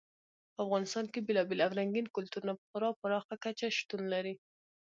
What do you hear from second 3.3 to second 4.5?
کچه شتون لري.